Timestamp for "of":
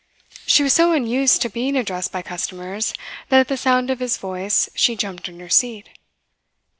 3.91-3.99